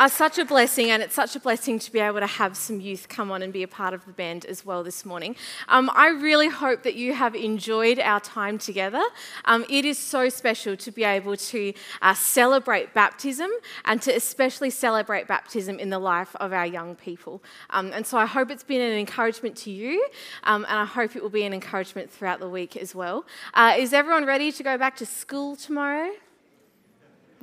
[0.00, 2.80] are such a blessing, and it's such a blessing to be able to have some
[2.80, 5.36] youth come on and be a part of the band as well this morning.
[5.68, 9.02] Um, I really hope that you have enjoyed our time together.
[9.44, 13.50] Um, it is so special to be able to uh, celebrate baptism
[13.84, 17.42] and to especially celebrate baptism in the life of our young people.
[17.68, 20.02] Um, and so I hope it's been an encouragement to you,
[20.44, 23.26] um, and I hope it will be an encouragement throughout the week as well.
[23.52, 26.10] Uh, is everyone ready to go back to school tomorrow?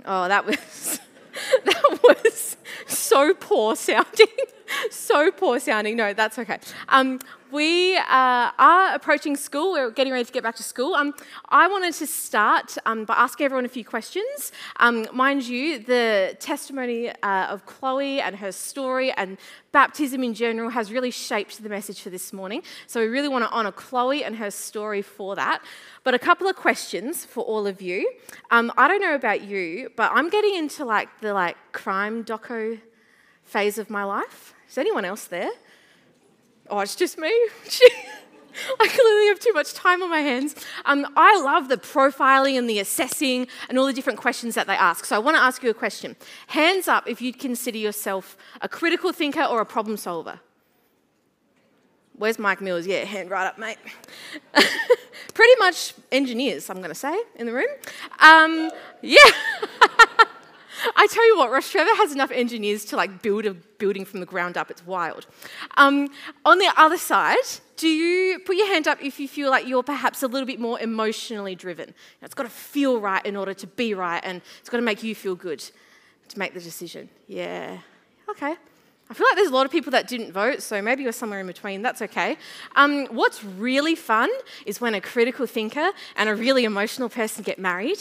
[0.06, 1.00] Oh, that was.
[3.18, 4.28] so poor sounding.
[4.92, 5.96] so poor sounding.
[5.96, 6.60] No, that's okay.
[6.88, 7.20] Um,
[7.52, 9.72] we uh, are approaching school.
[9.72, 10.94] We're getting ready to get back to school.
[10.94, 11.16] Um,
[11.50, 14.52] I wanted to start um, by asking everyone a few questions.
[14.80, 19.38] Um, mind you, the testimony uh, of Chloe and her story and
[19.72, 22.62] baptism in general has really shaped the message for this morning.
[22.86, 25.64] So we really want to honour Chloe and her story for that.
[26.04, 28.12] But a couple of questions for all of you.
[28.52, 32.80] Um, I don't know about you, but I'm getting into like the like crime doco
[33.48, 34.54] phase of my life.
[34.70, 35.50] Is anyone else there?
[36.70, 37.30] Oh, it's just me.
[38.80, 40.56] I clearly have too much time on my hands.
[40.86, 44.74] Um, I love the profiling and the assessing and all the different questions that they
[44.74, 45.06] ask.
[45.06, 46.16] So I want to ask you a question.
[46.48, 50.40] Hands up if you'd consider yourself a critical thinker or a problem solver.
[52.16, 52.88] Where's Mike Mills?
[52.88, 53.78] Yeah, hand right up, mate.
[55.34, 57.70] Pretty much engineers, I'm going to say, in the room.
[58.20, 58.72] Um,
[59.04, 59.20] yeah.
[60.96, 64.26] I tell you what, Rostrevor has enough engineers to like build a building from the
[64.26, 64.72] ground up.
[64.72, 65.28] It's wild.
[65.78, 66.10] Um,
[66.46, 67.38] on the other side,
[67.76, 70.60] do you put your hand up if you feel like you're perhaps a little bit
[70.60, 71.94] more emotionally driven?
[72.22, 75.04] It's got to feel right in order to be right, and it's got to make
[75.04, 75.64] you feel good
[76.30, 77.10] to make the decision.
[77.28, 77.78] Yeah.
[78.30, 78.56] Okay.
[79.10, 81.40] I feel like there's a lot of people that didn't vote, so maybe you're somewhere
[81.40, 81.82] in between.
[81.82, 82.38] That's okay.
[82.76, 84.30] Um, what's really fun
[84.66, 88.00] is when a critical thinker and a really emotional person get married.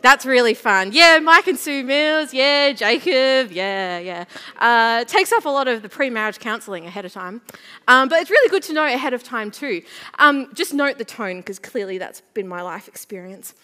[0.00, 0.92] That's really fun.
[0.92, 2.32] Yeah, Mike and Sue Mills.
[2.32, 3.50] Yeah, Jacob.
[3.50, 4.24] Yeah, yeah.
[4.58, 7.40] Uh, takes off a lot of the pre marriage counselling ahead of time.
[7.88, 9.82] Um, but it's really good to know ahead of time too.
[10.18, 13.54] Um, just note the tone, because clearly that's been my life experience.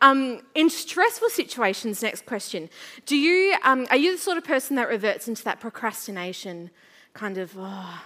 [0.00, 2.70] Um, in stressful situations, next question
[3.06, 6.70] Do you, um, are you the sort of person that reverts into that procrastination
[7.12, 8.02] kind of, oh,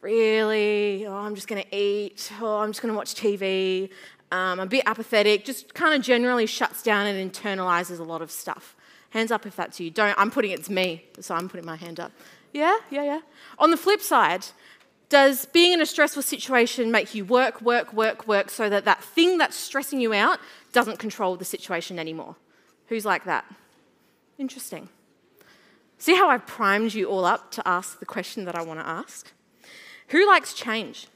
[0.00, 1.04] really?
[1.06, 2.32] Oh, I'm just going to eat.
[2.40, 3.90] Oh, I'm just going to watch TV
[4.30, 8.30] um, a bit apathetic, just kind of generally shuts down and internalizes a lot of
[8.30, 8.76] stuff.
[9.10, 9.90] Hands up if that's you.
[9.90, 12.12] Don't, I'm putting it's me, so I'm putting my hand up.
[12.52, 13.20] Yeah, yeah, yeah.
[13.58, 14.44] On the flip side,
[15.08, 19.02] does being in a stressful situation make you work, work, work, work so that that
[19.02, 20.38] thing that's stressing you out
[20.72, 22.36] doesn't control the situation anymore?
[22.88, 23.44] Who's like that?
[24.38, 24.88] Interesting.
[25.96, 28.86] See how I've primed you all up to ask the question that I want to
[28.86, 29.32] ask?
[30.08, 31.08] Who likes change?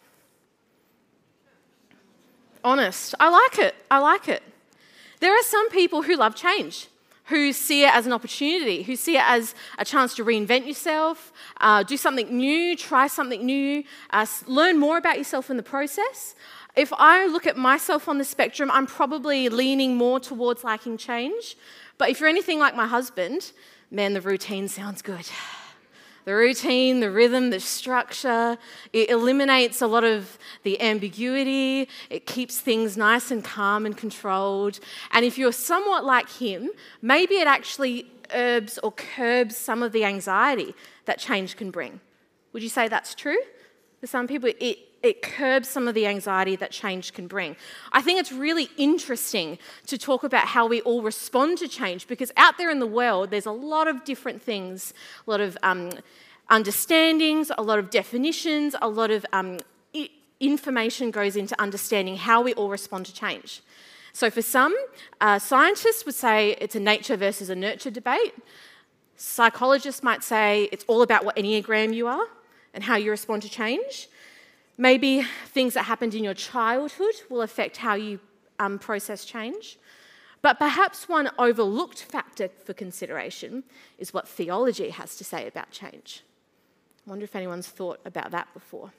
[2.64, 3.14] Honest.
[3.20, 3.74] I like it.
[3.90, 4.42] I like it.
[5.20, 6.88] There are some people who love change,
[7.26, 11.32] who see it as an opportunity, who see it as a chance to reinvent yourself,
[11.60, 16.34] uh, do something new, try something new, uh, learn more about yourself in the process.
[16.74, 21.56] If I look at myself on the spectrum, I'm probably leaning more towards liking change.
[21.98, 23.52] But if you're anything like my husband,
[23.90, 25.28] man, the routine sounds good
[26.24, 28.58] the routine, the rhythm, the structure.
[28.92, 31.88] It eliminates a lot of the ambiguity.
[32.10, 34.80] It keeps things nice and calm and controlled.
[35.12, 40.04] And if you're somewhat like him, maybe it actually herbs or curbs some of the
[40.04, 40.74] anxiety
[41.04, 42.00] that change can bring.
[42.52, 43.38] Would you say that's true?
[44.00, 47.56] For some people, it, it curbs some of the anxiety that change can bring.
[47.92, 52.30] I think it's really interesting to talk about how we all respond to change because
[52.36, 54.94] out there in the world, there's a lot of different things,
[55.26, 55.90] a lot of um,
[56.48, 59.58] understandings, a lot of definitions, a lot of um,
[60.42, 63.62] information goes into understanding how we all respond to change.
[64.12, 64.74] So, for some,
[65.20, 68.34] uh, scientists would say it's a nature versus a nurture debate.
[69.16, 72.26] Psychologists might say it's all about what Enneagram you are
[72.74, 74.08] and how you respond to change.
[74.78, 78.20] Maybe things that happened in your childhood will affect how you
[78.58, 79.78] um, process change.
[80.40, 83.62] But perhaps one overlooked factor for consideration
[83.98, 86.24] is what theology has to say about change.
[87.06, 88.92] I wonder if anyone's thought about that before.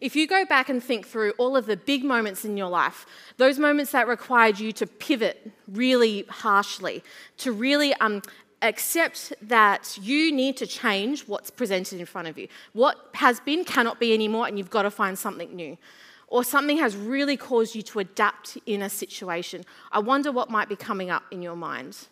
[0.00, 3.04] If you go back and think through all of the big moments in your life,
[3.36, 7.02] those moments that required you to pivot really harshly,
[7.38, 8.22] to really um,
[8.62, 12.48] accept that you need to change what's presented in front of you.
[12.72, 15.78] What has been cannot be anymore, and you've got to find something new.
[16.26, 19.64] Or something has really caused you to adapt in a situation.
[19.90, 22.08] I wonder what might be coming up in your mind.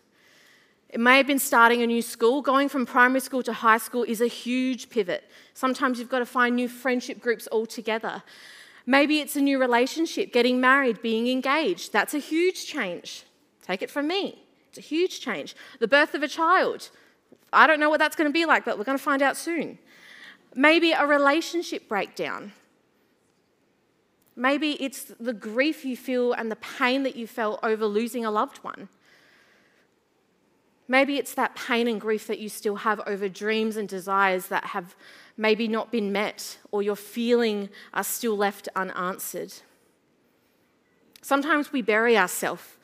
[0.89, 2.41] It may have been starting a new school.
[2.41, 5.29] Going from primary school to high school is a huge pivot.
[5.53, 8.23] Sometimes you've got to find new friendship groups altogether.
[8.87, 11.93] Maybe it's a new relationship, getting married, being engaged.
[11.93, 13.25] That's a huge change.
[13.63, 14.46] Take it from me.
[14.77, 15.57] It's a huge change.
[15.79, 16.91] The birth of a child.
[17.51, 19.37] I don't know what that's going to be like, but we're going to find out
[19.37, 19.79] soon.
[20.55, 22.53] Maybe a relationship breakdown.
[24.35, 28.31] Maybe it's the grief you feel and the pain that you felt over losing a
[28.31, 28.91] loved one.
[30.89, 34.67] Maybe it's that pain and grief that you still have over dreams and desires that
[34.67, 34.95] have
[35.39, 39.55] maybe not been met or you're feeling are still left unanswered.
[41.23, 42.76] Sometimes we bury ourselves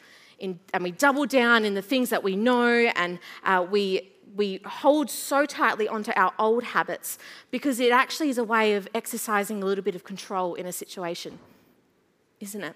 [0.42, 5.08] and we double down in the things that we know and uh, we, we hold
[5.08, 7.18] so tightly onto our old habits
[7.50, 10.72] because it actually is a way of exercising a little bit of control in a
[10.72, 11.38] situation,
[12.40, 12.74] isn't it?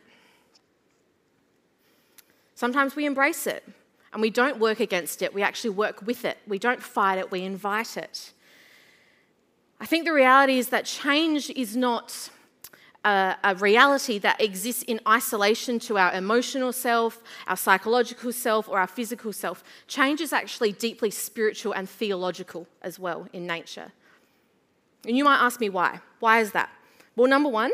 [2.54, 3.64] Sometimes we embrace it
[4.12, 6.38] and we don't work against it, we actually work with it.
[6.46, 8.32] We don't fight it, we invite it.
[9.78, 12.30] I think the reality is that change is not
[13.06, 18.78] a, a, reality that exists in isolation to our emotional self, our psychological self, or
[18.80, 19.62] our physical self.
[19.86, 23.92] Change is actually deeply spiritual and theological as well in nature.
[25.06, 26.00] And you might ask me why.
[26.18, 26.68] Why is that?
[27.14, 27.70] Well, number one,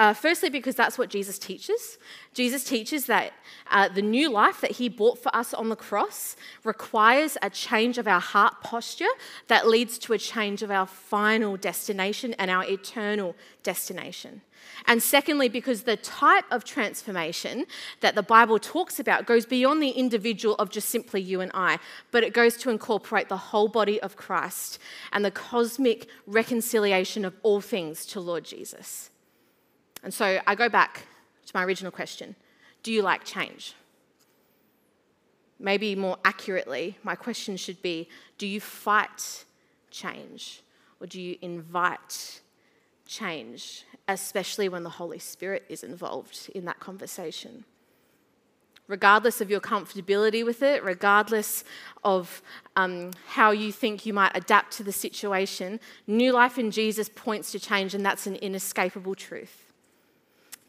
[0.00, 1.98] uh, firstly, because that's what Jesus teaches.
[2.32, 3.34] Jesus teaches that
[3.70, 7.98] uh, the new life that he bought for us on the cross requires a change
[7.98, 9.12] of our heart posture
[9.48, 14.40] that leads to a change of our final destination and our eternal destination.
[14.86, 17.66] And secondly, because the type of transformation
[18.00, 21.78] that the Bible talks about goes beyond the individual of just simply you and I,
[22.10, 24.78] but it goes to incorporate the whole body of Christ
[25.12, 29.09] and the cosmic reconciliation of all things to Lord Jesus.
[30.02, 31.06] And so I go back
[31.46, 32.34] to my original question
[32.82, 33.74] Do you like change?
[35.58, 38.08] Maybe more accurately, my question should be
[38.38, 39.44] Do you fight
[39.90, 40.62] change?
[41.00, 42.40] Or do you invite
[43.06, 47.64] change, especially when the Holy Spirit is involved in that conversation?
[48.90, 51.62] regardless of your comfortability with it, regardless
[52.02, 52.42] of
[52.74, 57.52] um, how you think you might adapt to the situation, new life in Jesus points
[57.52, 59.69] to change, and that's an inescapable truth.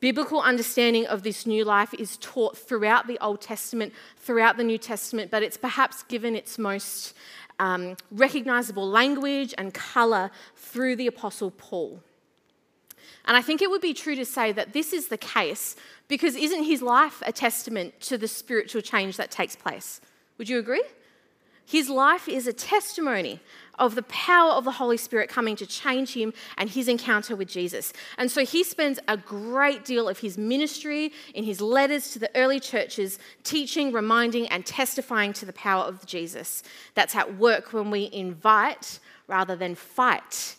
[0.02, 4.80] Biblical understanding of this new life is taught throughout the Old Testament, throughout the New
[4.80, 7.14] Testament, but it's perhaps given its most
[7.60, 12.02] um, recognizable language and color through the Apostle Paul.
[13.26, 15.76] And I think it would be true to say that this is the case
[16.08, 20.02] because isn't his life a testament to the spiritual change that takes place?
[20.40, 20.84] Would you agree?
[21.64, 23.40] His life is a testimony
[23.80, 27.48] of the power of the Holy Spirit coming to change him and his encounter with
[27.48, 27.94] Jesus.
[28.18, 32.30] And so he spends a great deal of his ministry in his letters to the
[32.36, 36.64] early churches, teaching, reminding, and testifying to the power of Jesus.
[36.96, 40.56] That's at work when we invite rather than fight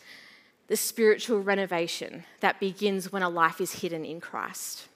[0.69, 4.89] the spiritual renovation that begins when a life is hidden in Christ.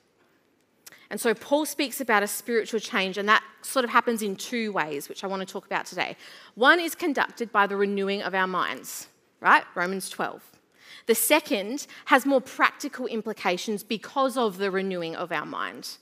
[1.11, 4.73] And so Paul speaks about a spiritual change, and that sort of happens in two
[4.73, 6.17] ways, which I want to talk about today.
[6.55, 9.09] One is conducted by the renewing of our minds,
[9.41, 9.65] right?
[9.75, 10.43] Romans 12.
[11.07, 15.99] The second has more practical implications because of the renewing of our mind.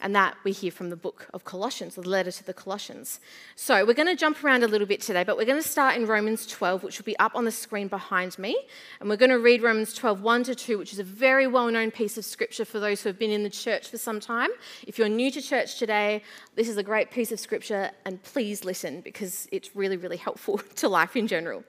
[0.00, 3.20] And that we hear from the book of Colossians, the letter to the Colossians.
[3.56, 5.96] So we're going to jump around a little bit today, but we're going to start
[5.96, 8.58] in Romans 12, which will be up on the screen behind me.
[9.00, 11.70] And we're going to read Romans 12, 1 to 2, which is a very well
[11.70, 14.50] known piece of scripture for those who have been in the church for some time.
[14.86, 16.22] If you're new to church today,
[16.54, 20.58] this is a great piece of scripture, and please listen because it's really, really helpful
[20.76, 21.64] to life in general.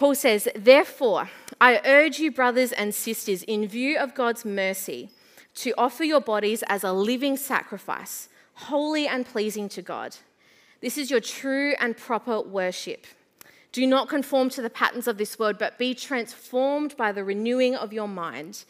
[0.00, 1.28] Paul says, Therefore,
[1.60, 5.10] I urge you, brothers and sisters, in view of God's mercy,
[5.60, 10.16] to offer your bodies as a living sacrifice, holy and pleasing to God.
[10.80, 13.06] This is your true and proper worship.
[13.70, 17.76] Do not conform to the patterns of this world, but be transformed by the renewing
[17.76, 18.64] of your mind.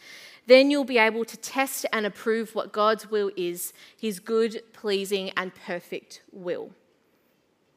[0.47, 5.31] Then you'll be able to test and approve what God's will is, his good, pleasing,
[5.37, 6.71] and perfect will.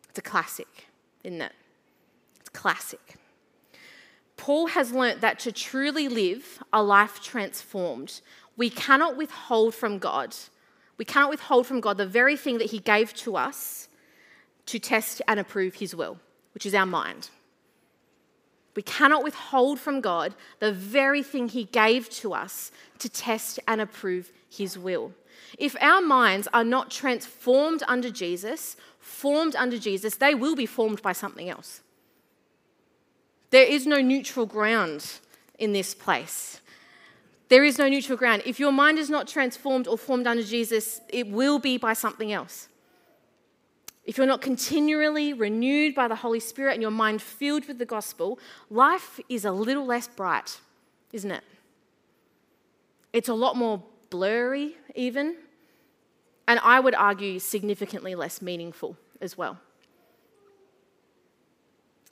[0.09, 0.89] It's a classic,
[1.23, 1.53] isn't it?
[2.41, 3.17] It's classic.
[4.37, 8.21] Paul has learnt that to truly live a life transformed,
[8.57, 10.35] we cannot withhold from God.
[10.97, 13.89] We cannot withhold from God the very thing that He gave to us
[14.67, 16.19] to test and approve His will,
[16.55, 17.31] which is our mind.
[18.77, 23.81] We cannot withhold from God the very thing He gave to us to test and
[23.81, 25.13] approve His will.
[25.59, 31.03] If our minds are not transformed under Jesus, formed under Jesus, they will be formed
[31.03, 31.81] by something else.
[33.51, 35.21] There is no neutral ground
[35.59, 36.61] in this place.
[37.55, 38.43] There is no neutral ground.
[38.45, 42.33] If your mind is not transformed or formed under Jesus, it will be by something
[42.33, 42.69] else.
[44.05, 47.85] If you're not continually renewed by the Holy Spirit and your mind filled with the
[47.87, 50.59] gospel, life is a little less bright,
[51.13, 51.45] isn't it?
[53.13, 53.81] It's a lot more
[54.11, 55.37] blurry, even.
[56.49, 59.61] And I would argue significantly less meaningful as well.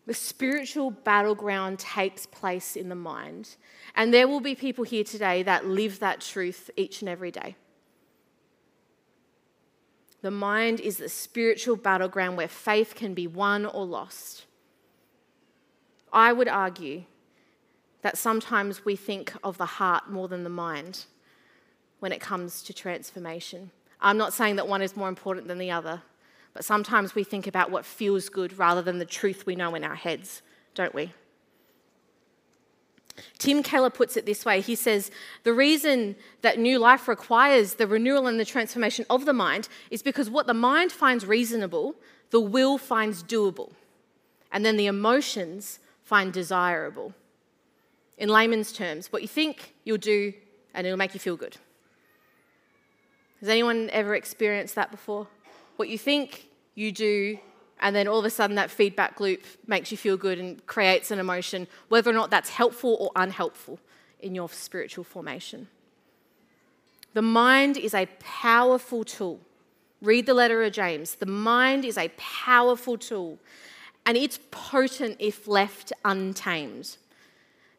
[0.07, 3.57] The spiritual battleground takes place in the mind.
[3.95, 7.57] And there will be people here today that live that truth each and every day.
[10.23, 14.45] The mind is the spiritual battleground where faith can be won or lost.
[16.13, 17.05] I would argue
[18.03, 21.07] that sometimes we think of the heart more than the mind
[22.01, 23.71] when it comes to transformation.
[24.01, 26.03] I'm not saying that one is more important than the other,
[26.55, 29.85] but sometimes we think about what feels good rather than the truth we know in
[29.85, 30.43] our heads,
[30.75, 31.13] don't we?
[33.39, 35.11] Tim Keller puts it this way he says,
[35.43, 40.03] The reason that new life requires the renewal and the transformation of the mind is
[40.03, 41.95] because what the mind finds reasonable,
[42.31, 43.73] the will finds doable,
[44.51, 47.15] and then the emotions find desirable.
[48.19, 50.33] In layman's terms, what you think you'll do
[50.75, 51.57] and it'll make you feel good.
[53.41, 55.27] Has anyone ever experienced that before?
[55.77, 57.39] What you think you do
[57.83, 61.11] and then all of a sudden that feedback loop makes you feel good and creates
[61.11, 63.81] an emotion, whether or not that's helpful or unhelpful
[64.21, 65.67] in your spiritual formation.
[67.13, 69.41] The mind is a powerful tool.
[70.01, 71.17] Read the letter of James.
[71.17, 73.39] The mind is a powerful tool,
[74.07, 76.97] and it's potent if left untamed.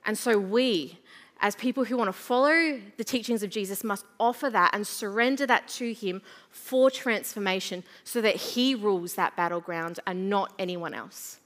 [0.06, 1.00] And so we,
[1.44, 5.46] as people who want to follow the teachings of Jesus, must offer that and surrender
[5.46, 11.40] that to Him for transformation so that He rules that battleground and not anyone else.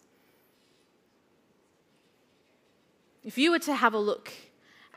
[3.25, 4.31] If you were to have a look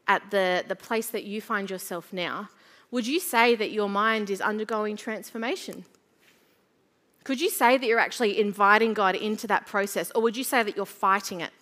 [0.06, 2.50] at the, the place that you find yourself now,
[2.90, 5.86] would you say that your mind is undergoing transformation?
[7.24, 10.62] Could you say that you're actually inviting God into that process, or would you say
[10.62, 11.52] that you're fighting it?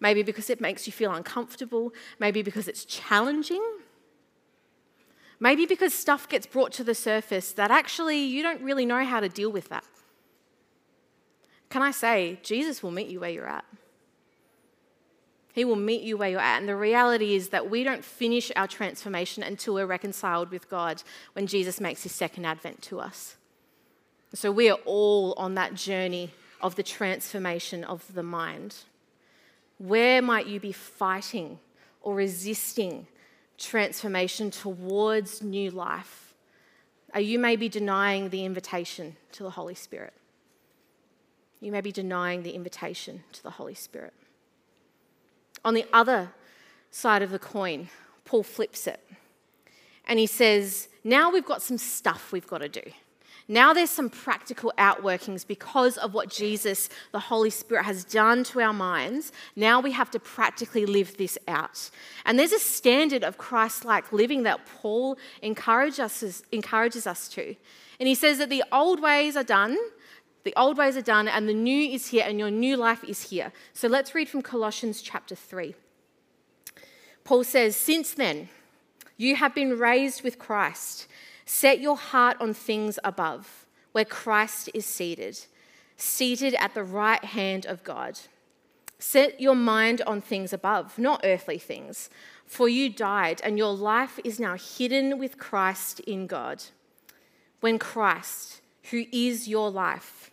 [0.00, 3.62] Maybe because it makes you feel uncomfortable, maybe because it's challenging,
[5.38, 9.20] maybe because stuff gets brought to the surface that actually you don't really know how
[9.20, 9.84] to deal with that.
[11.68, 13.64] Can I say, Jesus will meet you where you're at?
[15.52, 16.58] He will meet you where you're at.
[16.58, 21.02] And the reality is that we don't finish our transformation until we're reconciled with God
[21.34, 23.36] when Jesus makes his second advent to us.
[24.32, 26.30] So we are all on that journey
[26.60, 28.76] of the transformation of the mind.
[29.80, 31.58] Where might you be fighting
[32.02, 33.06] or resisting
[33.56, 36.34] transformation towards new life?
[37.14, 40.12] Are you maybe denying the invitation to the Holy Spirit?
[41.60, 44.12] You may be denying the invitation to the Holy Spirit.
[45.64, 46.32] On the other
[46.90, 47.88] side of the coin,
[48.26, 49.02] Paul flips it
[50.06, 52.82] and he says, Now we've got some stuff we've got to do.
[53.50, 58.60] Now there's some practical outworkings because of what Jesus, the Holy Spirit, has done to
[58.60, 59.32] our minds.
[59.56, 61.90] Now we have to practically live this out.
[62.24, 67.56] And there's a standard of Christ like living that Paul encourages us, encourages us to.
[67.98, 69.76] And he says that the old ways are done,
[70.44, 73.30] the old ways are done, and the new is here, and your new life is
[73.30, 73.50] here.
[73.74, 75.74] So let's read from Colossians chapter 3.
[77.24, 78.48] Paul says, Since then,
[79.16, 81.08] you have been raised with Christ.
[81.52, 85.36] Set your heart on things above, where Christ is seated,
[85.96, 88.20] seated at the right hand of God.
[89.00, 92.08] Set your mind on things above, not earthly things,
[92.46, 96.62] for you died, and your life is now hidden with Christ in God.
[97.58, 98.60] When Christ,
[98.92, 100.30] who is your life,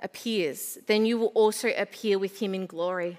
[0.00, 3.18] appears, then you will also appear with him in glory.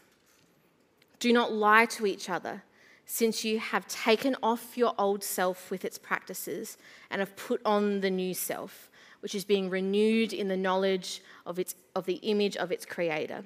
[1.21, 2.63] Do not lie to each other,
[3.05, 6.79] since you have taken off your old self with its practices
[7.11, 11.59] and have put on the new self, which is being renewed in the knowledge of,
[11.59, 13.43] its, of the image of its creator.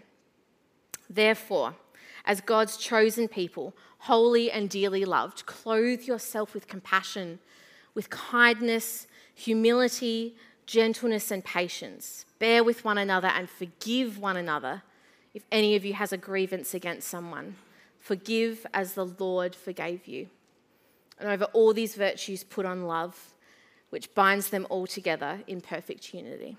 [1.10, 1.76] Therefore,
[2.24, 7.40] as God's chosen people, holy and dearly loved, clothe yourself with compassion,
[7.94, 12.26] with kindness, humility, gentleness, and patience.
[12.40, 14.84] Bear with one another and forgive one another
[15.34, 17.56] if any of you has a grievance against someone.
[18.06, 20.28] Forgive as the Lord forgave you.
[21.18, 23.34] And over all these virtues, put on love,
[23.90, 26.56] which binds them all together in perfect unity.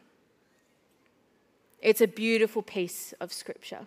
[1.80, 3.86] It's a beautiful piece of scripture.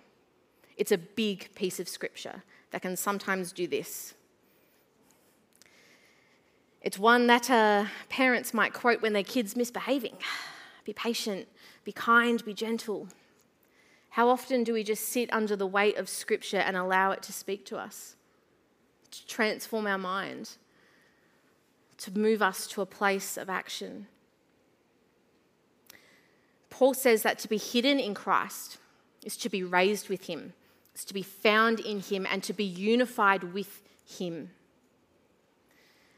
[0.78, 4.14] It's a big piece of scripture that can sometimes do this.
[6.82, 10.16] It's one that uh, parents might quote when their kids misbehaving.
[10.86, 11.46] Be patient,
[11.84, 13.10] be kind, be gentle.
[14.20, 17.32] How often do we just sit under the weight of scripture and allow it to
[17.32, 18.18] speak to us,
[19.12, 20.58] to transform our mind,
[22.00, 24.08] to move us to a place of action?
[26.70, 28.80] Paul says that to be hidden in Christ
[29.24, 30.52] is to be raised with him,
[30.94, 34.50] is to be found in him, and to be unified with him.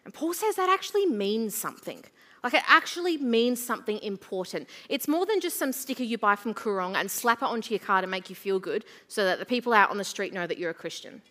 [0.05, 2.03] And Paul says that actually means something.
[2.43, 4.67] Like it actually means something important.
[4.89, 7.79] It's more than just some sticker you buy from Koorong and slap it onto your
[7.79, 10.47] car to make you feel good so that the people out on the street know
[10.47, 11.21] that you're a Christian.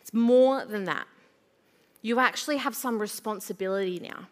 [0.00, 1.06] It's more than that.
[2.00, 4.28] You actually have some responsibility now.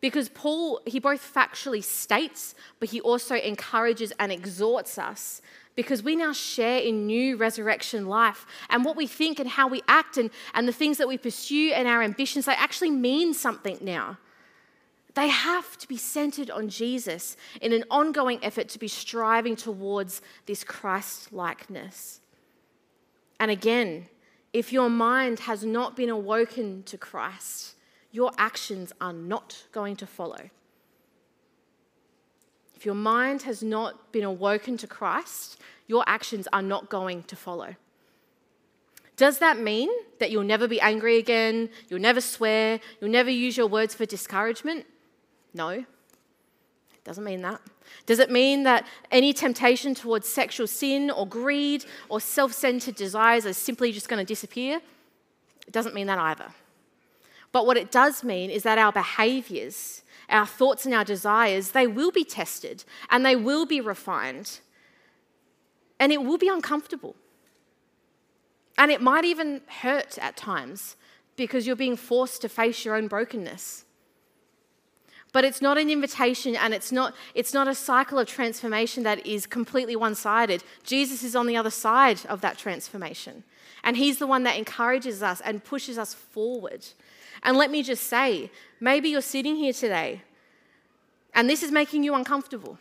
[0.00, 5.42] Because Paul, he both factually states, but he also encourages and exhorts us
[5.76, 8.46] because we now share in new resurrection life.
[8.70, 11.72] And what we think and how we act and, and the things that we pursue
[11.74, 14.16] and our ambitions, they actually mean something now.
[15.14, 20.22] They have to be centered on Jesus in an ongoing effort to be striving towards
[20.46, 22.20] this Christ likeness.
[23.40, 24.06] And again,
[24.52, 27.74] if your mind has not been awoken to Christ,
[28.12, 30.50] your actions are not going to follow.
[32.74, 37.36] If your mind has not been awoken to Christ, your actions are not going to
[37.36, 37.76] follow.
[39.16, 41.68] Does that mean that you'll never be angry again?
[41.88, 42.80] You'll never swear?
[43.00, 44.86] You'll never use your words for discouragement?
[45.54, 45.68] No.
[45.70, 45.86] It
[47.04, 47.60] doesn't mean that.
[48.06, 53.44] Does it mean that any temptation towards sexual sin or greed or self centered desires
[53.46, 54.80] is simply just going to disappear?
[55.66, 56.48] It doesn't mean that either.
[57.52, 61.86] But what it does mean is that our behaviors our thoughts and our desires, they
[61.86, 64.60] will be tested and they will be refined.
[65.98, 67.14] And it will be uncomfortable.
[68.78, 70.96] And it might even hurt at times
[71.36, 73.84] because you're being forced to face your own brokenness.
[75.32, 79.24] But it's not an invitation and it's not, it's not a cycle of transformation that
[79.24, 80.64] is completely one sided.
[80.82, 83.44] Jesus is on the other side of that transformation.
[83.84, 86.84] And He's the one that encourages us and pushes us forward.
[87.42, 90.22] And let me just say, maybe you're sitting here today
[91.34, 92.78] and this is making you uncomfortable.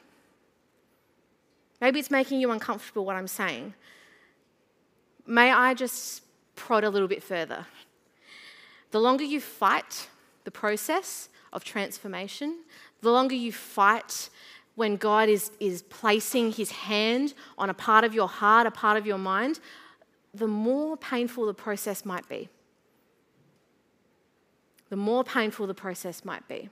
[1.82, 3.74] Maybe it's making you uncomfortable what I'm saying.
[5.26, 6.24] May I just
[6.56, 7.66] prod a little bit further?
[8.92, 10.10] The longer you fight
[10.44, 12.60] the process of transformation,
[13.02, 14.30] the longer you fight
[14.76, 18.98] when God is, is placing his hand on a part of your heart, a part
[18.98, 19.60] of your mind,
[20.34, 22.50] the more painful the process might be
[24.90, 26.70] the more painful the process might be.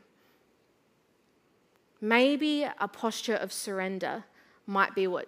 [2.02, 4.26] Maybe a posture of surrender
[4.66, 5.28] might be what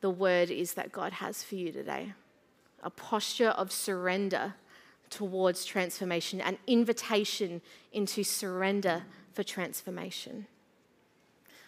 [0.00, 2.14] the word is that God has for you today.
[2.82, 4.54] A posture of surrender
[5.12, 7.60] towards transformation, an invitation
[7.92, 9.02] into surrender
[9.34, 10.46] for transformation.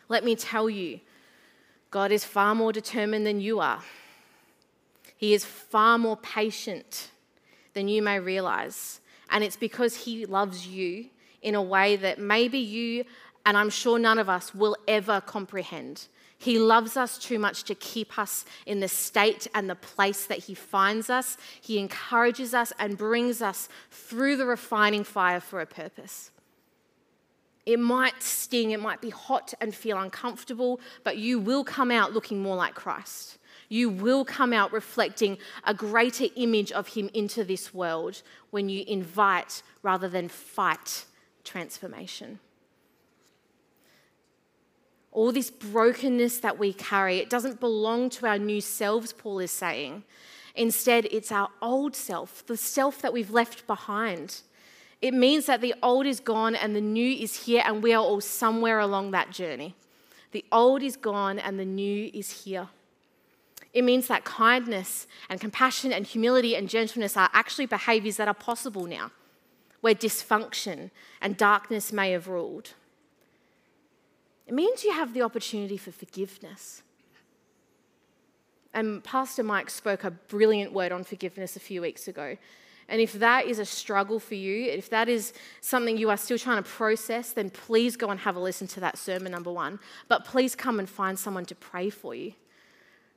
[0.08, 1.00] Let me tell you,
[1.90, 3.82] God is far more determined than you are.
[5.16, 7.10] He is far more patient
[7.74, 9.00] than you may realize.
[9.30, 11.06] And it's because He loves you
[11.42, 13.04] in a way that maybe you,
[13.46, 16.08] and I'm sure none of us, will ever comprehend.
[16.44, 20.40] He loves us too much to keep us in the state and the place that
[20.40, 21.38] He finds us.
[21.60, 26.30] He encourages us and brings us through the refining fire for a purpose.
[27.64, 32.12] It might sting, it might be hot and feel uncomfortable, but you will come out
[32.12, 33.38] looking more like Christ
[33.70, 38.84] you will come out reflecting a greater image of Him into this world when you
[38.86, 41.06] invite rather than fight
[41.42, 42.38] transformation.
[45.14, 49.50] All this brokenness that we carry, it doesn't belong to our new selves, Paul is
[49.50, 50.02] saying.
[50.56, 54.42] Instead, it's our old self, the self that we've left behind.
[55.00, 58.02] It means that the old is gone and the new is here, and we are
[58.02, 59.74] all somewhere along that journey.
[60.32, 62.68] The old is gone and the new is here.
[63.72, 68.34] It means that kindness and compassion and humility and gentleness are actually behaviors that are
[68.34, 69.12] possible now,
[69.80, 72.70] where dysfunction and darkness may have ruled.
[74.46, 76.82] It means you have the opportunity for forgiveness.
[78.74, 82.36] And Pastor Mike spoke a brilliant word on forgiveness a few weeks ago.
[82.88, 86.36] And if that is a struggle for you, if that is something you are still
[86.36, 89.78] trying to process, then please go and have a listen to that sermon, number one.
[90.08, 92.34] But please come and find someone to pray for you.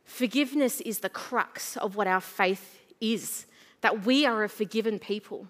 [0.05, 3.45] Forgiveness is the crux of what our faith is
[3.81, 5.47] that we are a forgiven people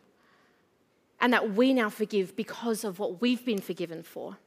[1.21, 4.37] and that we now forgive because of what we've been forgiven for.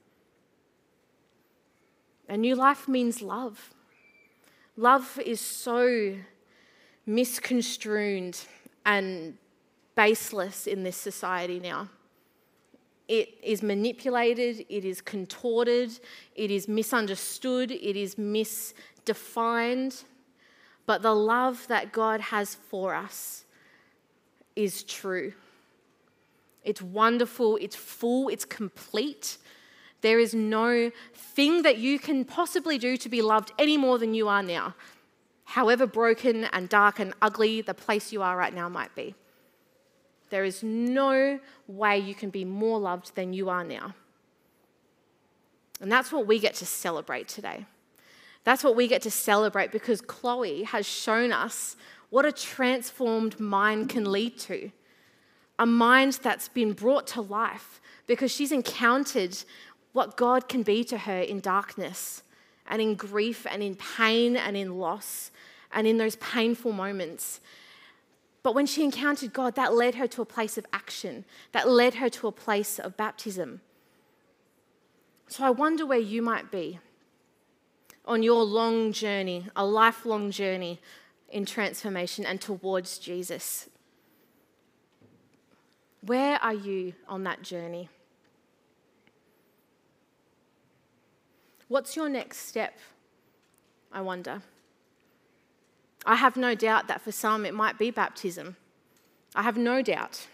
[2.30, 3.74] A new life means love.
[4.76, 6.14] Love is so
[7.04, 8.38] misconstrued
[8.86, 9.36] and
[9.96, 11.88] baseless in this society now.
[13.08, 15.90] It is manipulated, it is contorted,
[16.36, 20.04] it is misunderstood, it is misdefined.
[20.86, 23.44] But the love that God has for us
[24.54, 25.32] is true.
[26.62, 29.36] It's wonderful, it's full, it's complete.
[30.00, 34.14] There is no thing that you can possibly do to be loved any more than
[34.14, 34.74] you are now,
[35.44, 39.14] however broken and dark and ugly the place you are right now might be.
[40.30, 43.94] There is no way you can be more loved than you are now.
[45.80, 47.66] And that's what we get to celebrate today.
[48.44, 51.76] That's what we get to celebrate because Chloe has shown us
[52.10, 54.70] what a transformed mind can lead to.
[55.58, 59.36] A mind that's been brought to life because she's encountered
[59.92, 62.22] what God can be to her in darkness
[62.66, 65.30] and in grief and in pain and in loss
[65.72, 67.40] and in those painful moments.
[68.42, 71.94] But when she encountered God, that led her to a place of action, that led
[71.94, 73.60] her to a place of baptism.
[75.28, 76.78] So I wonder where you might be
[78.04, 80.80] on your long journey, a lifelong journey
[81.28, 83.68] in transformation and towards Jesus.
[86.00, 87.88] Where are you on that journey?
[91.70, 92.76] What's your next step?
[93.92, 94.42] I wonder.
[96.04, 98.56] I have no doubt that for some it might be baptism.
[99.36, 100.26] I have no doubt.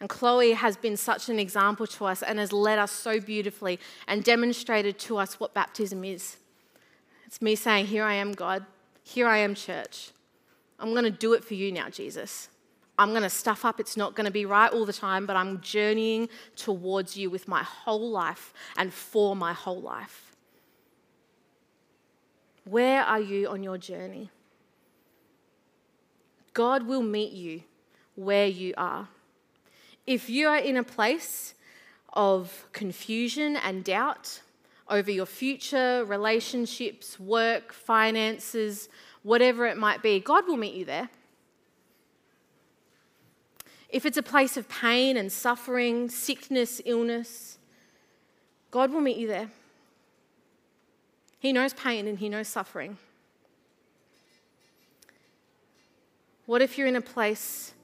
[0.00, 3.80] And Chloe has been such an example to us and has led us so beautifully
[4.06, 6.36] and demonstrated to us what baptism is.
[7.24, 8.66] It's me saying, Here I am, God.
[9.02, 10.10] Here I am, church.
[10.78, 12.50] I'm going to do it for you now, Jesus.
[12.98, 13.80] I'm going to stuff up.
[13.80, 17.48] It's not going to be right all the time, but I'm journeying towards you with
[17.48, 20.33] my whole life and for my whole life.
[22.64, 24.30] Where are you on your journey?
[26.54, 27.62] God will meet you
[28.14, 29.08] where you are.
[30.06, 31.54] If you are in a place
[32.12, 34.40] of confusion and doubt
[34.88, 38.88] over your future, relationships, work, finances,
[39.22, 41.08] whatever it might be, God will meet you there.
[43.88, 47.58] If it's a place of pain and suffering, sickness, illness,
[48.70, 49.50] God will meet you there.
[51.44, 52.96] He knows pain and He knows suffering.
[56.46, 57.74] What if you're in a place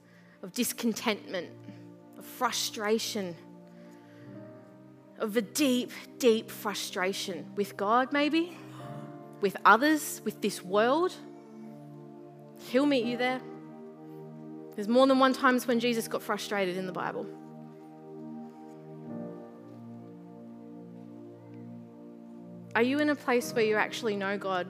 [0.43, 1.51] of discontentment,
[2.17, 3.37] of frustration,
[5.19, 8.57] of a deep, deep frustration with God, maybe,
[9.43, 11.13] with others, with this world?
[12.71, 13.43] He'll meet you there.
[14.75, 17.27] There's more than one times when Jesus got frustrated in the Bible.
[22.75, 24.69] Are you in a place where you actually know God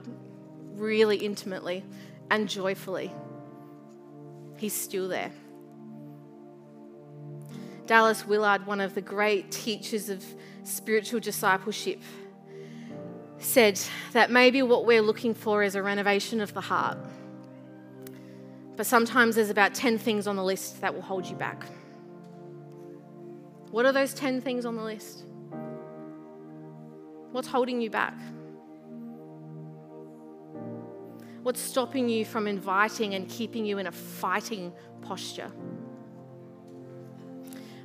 [0.73, 1.83] really intimately
[2.31, 3.11] and joyfully?
[4.57, 5.31] He's still there.
[7.85, 10.23] Dallas Willard, one of the great teachers of
[10.63, 12.01] spiritual discipleship,
[13.37, 13.79] said
[14.13, 16.97] that maybe what we're looking for is a renovation of the heart.
[18.77, 21.65] But sometimes there's about 10 things on the list that will hold you back.
[23.71, 25.23] What are those 10 things on the list?
[27.31, 28.17] What's holding you back?
[31.43, 35.51] What's stopping you from inviting and keeping you in a fighting posture?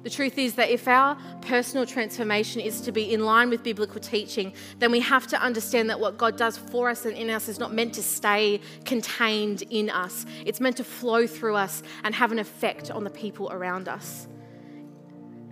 [0.03, 4.01] The truth is that if our personal transformation is to be in line with biblical
[4.01, 7.49] teaching, then we have to understand that what God does for us and in us
[7.49, 10.25] is not meant to stay contained in us.
[10.45, 14.29] It's meant to flow through us and have an effect on the people around us.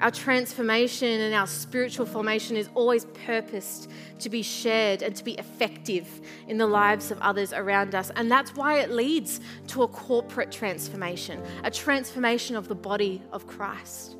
[0.00, 5.32] Our transformation and our spiritual formation is always purposed to be shared and to be
[5.34, 8.10] effective in the lives of others around us.
[8.16, 13.46] And that's why it leads to a corporate transformation, a transformation of the body of
[13.46, 14.16] Christ.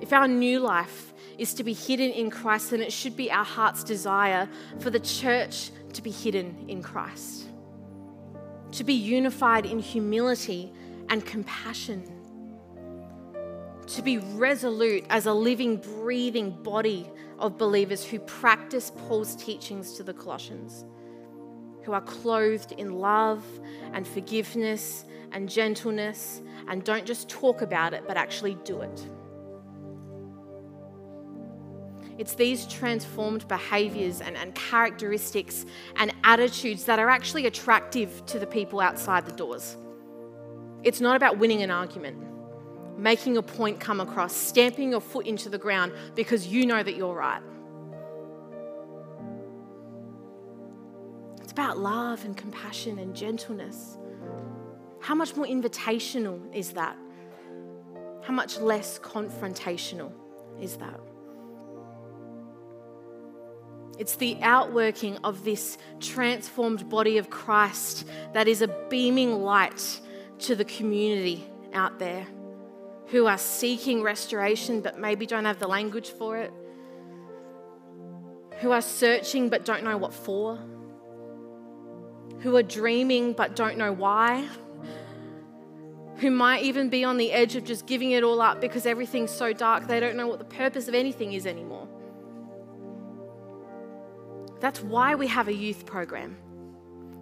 [0.00, 3.44] If our new life is to be hidden in Christ, then it should be our
[3.44, 4.48] heart's desire
[4.80, 7.46] for the church to be hidden in Christ,
[8.72, 10.72] to be unified in humility
[11.08, 12.13] and compassion
[13.88, 20.02] to be resolute as a living, breathing body of believers who practice Paul's teachings to
[20.02, 20.84] the Colossians,
[21.82, 23.44] who are clothed in love
[23.92, 29.08] and forgiveness and gentleness and don't just talk about it, but actually do it.
[32.16, 35.66] It's these transformed behaviors and, and characteristics
[35.96, 39.76] and attitudes that are actually attractive to the people outside the doors.
[40.84, 42.16] It's not about winning an argument,
[42.96, 46.96] making a point come across, stamping your foot into the ground because you know that
[46.96, 47.42] you're right.
[51.42, 53.98] It's about love and compassion and gentleness.
[55.00, 56.96] How much more invitational is that?
[58.22, 60.12] How much less confrontational
[60.60, 60.98] is that?
[63.98, 70.00] It's the outworking of this transformed body of Christ that is a beaming light
[70.40, 72.26] to the community out there
[73.08, 76.52] who are seeking restoration but maybe don't have the language for it,
[78.60, 80.58] who are searching but don't know what for,
[82.40, 84.48] who are dreaming but don't know why,
[86.16, 89.30] who might even be on the edge of just giving it all up because everything's
[89.30, 91.88] so dark they don't know what the purpose of anything is anymore.
[94.60, 96.36] That's why we have a youth program.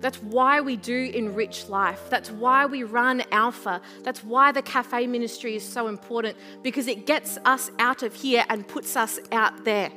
[0.03, 2.11] That's why we do enrich life.
[2.11, 3.81] That's why we run Alpha.
[4.03, 8.45] That's why the cafe ministry is so important because it gets us out of here
[8.49, 9.91] and puts us out there.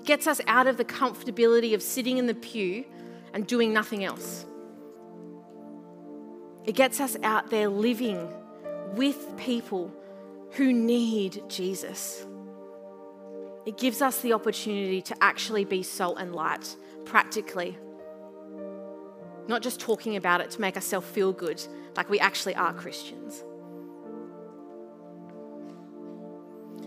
[0.00, 2.86] It gets us out of the comfortability of sitting in the pew
[3.34, 4.46] and doing nothing else.
[6.64, 8.32] It gets us out there living
[8.94, 9.92] with people
[10.52, 12.24] who need Jesus.
[13.66, 17.78] It gives us the opportunity to actually be salt and light practically.
[19.48, 21.62] Not just talking about it to make ourselves feel good,
[21.96, 23.42] like we actually are Christians.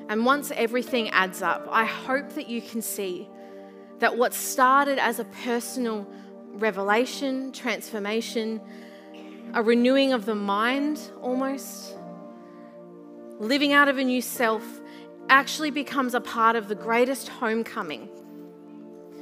[0.10, 3.30] And once everything adds up, I hope that you can see
[4.00, 6.08] that what started as a personal
[6.54, 8.60] revelation, transformation,
[9.54, 11.96] a renewing of the mind almost,
[13.40, 14.64] living out of a new self
[15.30, 18.10] actually becomes a part of the greatest homecoming,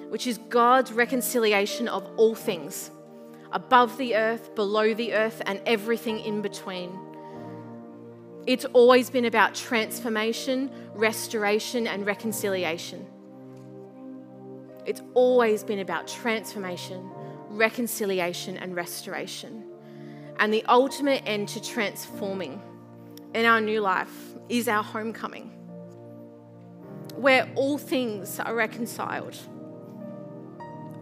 [0.10, 2.92] which is God's reconciliation of all things
[3.52, 6.98] above the earth, below the earth, and everything in between.
[8.46, 13.06] It's always been about transformation, restoration, and reconciliation.
[14.86, 17.10] It's always been about transformation,
[17.50, 19.66] reconciliation, and restoration.
[20.40, 22.62] And the ultimate end to transforming
[23.34, 25.58] in our new life is our homecoming
[27.18, 29.36] where all things are reconciled,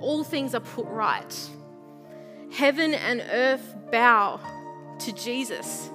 [0.05, 1.49] all things are put right.
[2.51, 4.39] Heaven and earth bow
[4.99, 5.89] to Jesus,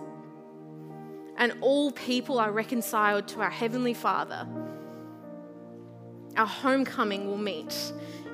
[1.38, 4.46] and all people are reconciled to our Heavenly Father.
[6.36, 7.92] Our homecoming will meet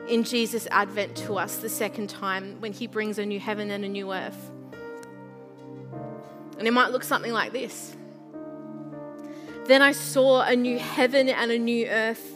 [0.08, 3.84] in Jesus' advent to us the second time when He brings a new heaven and
[3.84, 4.50] a new earth.
[6.58, 7.94] And it might look something like this.
[9.66, 12.35] Then I saw a new heaven and a new earth.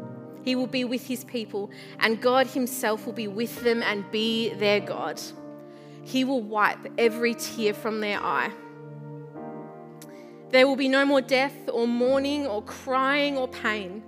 [0.43, 4.53] he will be with his people, and God himself will be with them and be
[4.53, 5.21] their God.
[6.03, 8.51] He will wipe every tear from their eye.
[10.49, 14.03] There will be no more death, or mourning, or crying, or pain.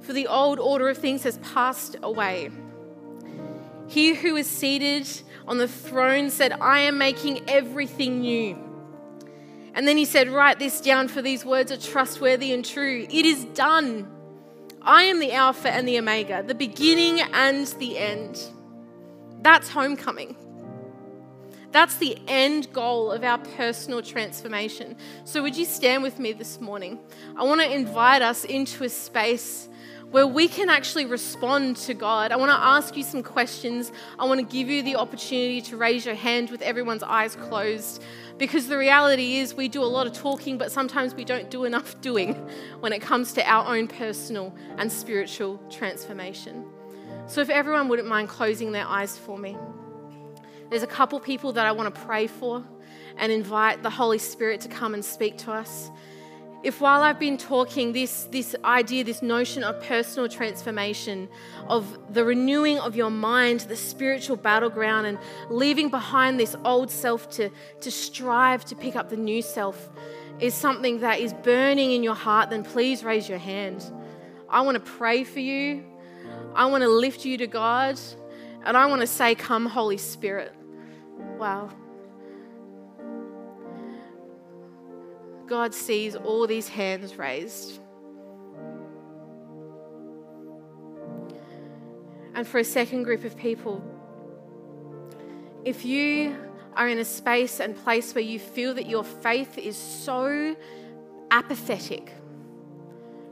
[0.00, 2.50] For the old order of things has passed away.
[3.86, 5.08] He who is seated
[5.46, 8.58] on the throne said, I am making everything new.
[9.74, 13.06] And then he said, Write this down, for these words are trustworthy and true.
[13.10, 14.10] It is done.
[14.84, 18.38] I am the Alpha and the Omega, the beginning and the end.
[19.40, 20.36] That's homecoming.
[21.72, 24.96] That's the end goal of our personal transformation.
[25.24, 27.00] So, would you stand with me this morning?
[27.34, 29.68] I want to invite us into a space
[30.10, 32.30] where we can actually respond to God.
[32.30, 33.90] I want to ask you some questions.
[34.18, 38.02] I want to give you the opportunity to raise your hand with everyone's eyes closed.
[38.36, 41.64] Because the reality is, we do a lot of talking, but sometimes we don't do
[41.64, 42.34] enough doing
[42.80, 46.64] when it comes to our own personal and spiritual transformation.
[47.26, 49.56] So, if everyone wouldn't mind closing their eyes for me,
[50.70, 52.64] there's a couple people that I want to pray for
[53.16, 55.90] and invite the Holy Spirit to come and speak to us.
[56.64, 61.28] If while I've been talking, this, this idea, this notion of personal transformation,
[61.68, 65.18] of the renewing of your mind, the spiritual battleground, and
[65.50, 67.50] leaving behind this old self to,
[67.80, 69.90] to strive to pick up the new self,
[70.40, 73.84] is something that is burning in your heart, then please raise your hand.
[74.48, 75.84] I want to pray for you.
[76.54, 78.00] I want to lift you to God.
[78.64, 80.54] And I want to say, Come, Holy Spirit.
[81.38, 81.70] Wow.
[85.46, 87.80] God sees all these hands raised.
[92.34, 93.82] And for a second group of people,
[95.64, 96.36] if you
[96.76, 100.56] are in a space and place where you feel that your faith is so
[101.30, 102.12] apathetic,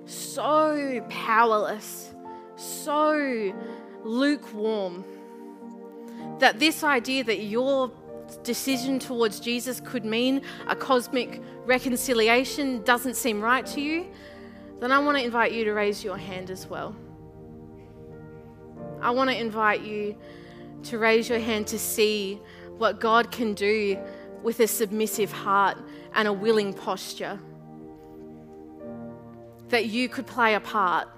[0.07, 2.15] so powerless,
[2.57, 3.53] so
[4.05, 5.05] lukewarm,
[6.39, 7.91] that this idea that your
[8.39, 14.07] decision towards Jesus could mean a cosmic reconciliation doesn't seem right to you,
[14.81, 16.95] then I want to invite you to raise your hand as well.
[19.01, 20.17] I want to invite you
[20.85, 22.41] to raise your hand to see
[22.79, 23.99] what God can do
[24.43, 25.79] with a submissive heart
[26.15, 27.39] and a willing posture.
[29.69, 31.09] That you could play a part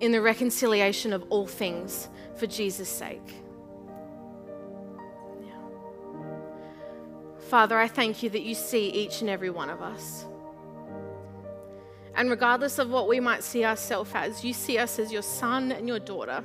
[0.00, 3.45] in the reconciliation of all things for Jesus' sake.
[7.48, 10.24] Father, I thank you that you see each and every one of us.
[12.16, 15.70] And regardless of what we might see ourselves as, you see us as your son
[15.70, 16.42] and your daughter.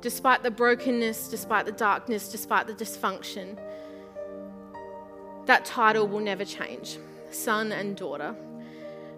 [0.00, 3.58] Despite the brokenness, despite the darkness, despite the dysfunction,
[5.46, 6.98] that title will never change
[7.30, 8.34] son and daughter.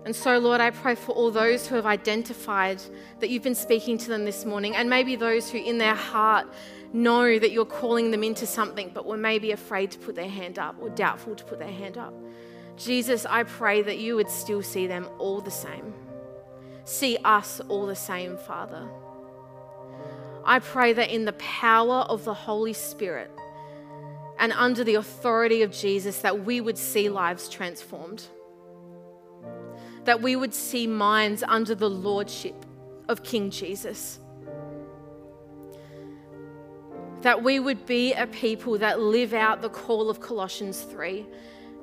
[0.05, 2.83] And so, Lord, I pray for all those who have identified
[3.21, 6.49] that you've been speaking to them this morning, and maybe those who in their heart
[6.93, 10.59] know that you're calling them into something, but were maybe afraid to put their hand
[10.59, 12.13] up or doubtful to put their hand up.
[12.77, 15.95] Jesus, I pray that you would still see them all the same.
[16.85, 18.89] See us all the same, Father.
[20.45, 23.31] I pray that in the power of the Holy Spirit
[24.41, 28.25] and under the authority of Jesus, that we would see lives transformed.
[30.05, 32.67] That we would see minds under the lordship
[33.09, 34.19] of King Jesus
[37.23, 41.25] that we would be a people that live out the call of Colossians 3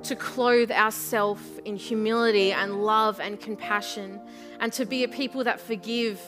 [0.04, 4.20] to clothe ourselves in humility and love and compassion,
[4.60, 6.22] and to be a people that forgive,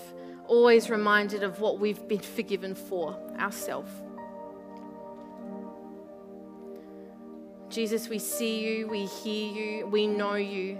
[0.48, 3.92] always reminded of what we've been forgiven for ourselves.
[7.70, 10.78] Jesus, we see you, we hear you, we know you.